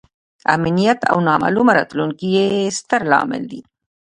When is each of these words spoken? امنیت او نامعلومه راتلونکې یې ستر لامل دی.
امنیت 0.55 0.99
او 1.11 1.17
نامعلومه 1.27 1.71
راتلونکې 1.79 2.27
یې 2.35 2.45
ستر 2.77 3.01
لامل 3.11 3.43
دی. 3.51 3.61